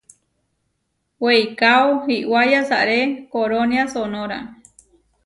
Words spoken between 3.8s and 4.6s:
Sonóra.